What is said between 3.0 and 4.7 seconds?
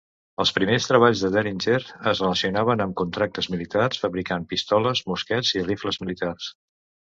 contractes militars, fabricant